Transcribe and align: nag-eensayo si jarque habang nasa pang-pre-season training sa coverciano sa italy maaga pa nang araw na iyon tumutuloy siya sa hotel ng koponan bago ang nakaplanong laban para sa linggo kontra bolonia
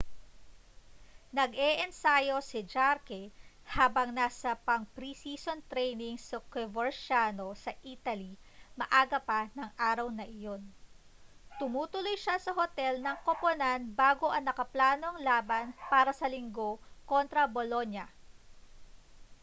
nag-eensayo 1.39 2.37
si 2.49 2.59
jarque 2.73 3.21
habang 3.75 4.09
nasa 4.19 4.51
pang-pre-season 4.67 5.59
training 5.71 6.15
sa 6.29 6.37
coverciano 6.53 7.47
sa 7.63 7.69
italy 7.95 8.33
maaga 8.79 9.19
pa 9.29 9.39
nang 9.55 9.69
araw 9.89 10.07
na 10.13 10.25
iyon 10.37 10.61
tumutuloy 11.61 12.17
siya 12.23 12.35
sa 12.45 12.49
hotel 12.59 12.93
ng 13.01 13.17
koponan 13.27 13.81
bago 14.01 14.25
ang 14.29 14.41
nakaplanong 14.47 15.17
laban 15.29 15.65
para 15.91 16.09
sa 16.19 16.25
linggo 16.33 16.71
kontra 17.09 17.43
bolonia 17.55 18.05